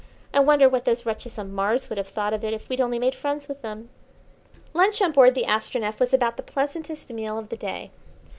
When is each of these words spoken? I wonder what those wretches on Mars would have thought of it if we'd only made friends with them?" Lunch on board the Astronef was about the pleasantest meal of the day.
I 0.33 0.39
wonder 0.39 0.67
what 0.67 0.85
those 0.85 1.05
wretches 1.05 1.37
on 1.37 1.53
Mars 1.53 1.87
would 1.87 1.99
have 1.99 2.07
thought 2.07 2.33
of 2.33 2.43
it 2.43 2.55
if 2.55 2.67
we'd 2.69 2.81
only 2.81 2.97
made 2.97 3.13
friends 3.13 3.47
with 3.47 3.61
them?" 3.61 3.91
Lunch 4.73 4.99
on 4.99 5.11
board 5.11 5.35
the 5.35 5.45
Astronef 5.47 5.99
was 5.99 6.11
about 6.11 6.37
the 6.37 6.41
pleasantest 6.41 7.13
meal 7.13 7.37
of 7.37 7.49
the 7.49 7.57
day. 7.57 7.91